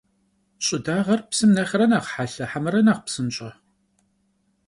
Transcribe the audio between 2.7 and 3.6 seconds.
nexh psınş'e?